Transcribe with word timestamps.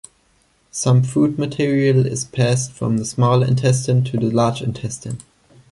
Some 0.71 1.03
food 1.03 1.37
material 1.37 2.07
is 2.07 2.25
passed 2.25 2.71
from 2.71 2.97
the 2.97 3.05
small 3.05 3.43
intestine 3.43 4.03
to 4.05 4.17
the 4.17 4.31
large 4.31 4.63
intestine. 4.63 5.19